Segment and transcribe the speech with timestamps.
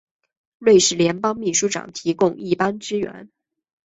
[0.57, 3.29] 瑞士联邦秘书长提供一般支援。